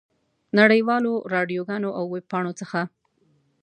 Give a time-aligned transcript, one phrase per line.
[0.59, 2.81] نړۍ والو راډیوګانو او ویبپاڼو څخه.